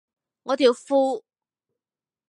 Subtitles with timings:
[0.41, 1.21] 我條褲